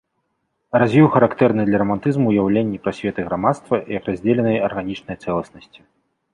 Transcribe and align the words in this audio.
Развіў 0.83 1.07
характэрныя 1.15 1.67
для 1.69 1.81
рамантызму 1.83 2.25
ўяўленні 2.33 2.81
пра 2.87 2.91
свет 3.01 3.15
і 3.21 3.27
грамадства 3.29 3.75
як 3.99 4.03
раздзеленай 4.11 4.57
арганічнай 4.73 5.15
цэласнасці. 5.25 5.79